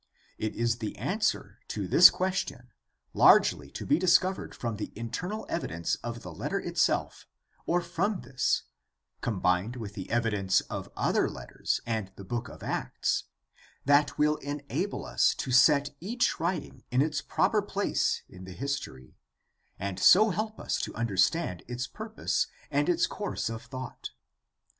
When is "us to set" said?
15.05-15.95